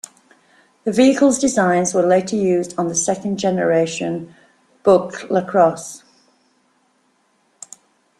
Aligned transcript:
The 0.83 0.91
vehicle's 0.91 1.37
designs 1.37 1.93
were 1.93 2.01
later 2.01 2.35
used 2.35 2.73
on 2.75 2.87
the 2.87 2.95
second 2.95 3.37
generation 3.37 4.33
Buick 4.83 5.29
LaCrosse. 5.29 6.01